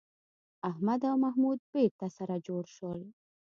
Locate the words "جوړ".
2.47-2.63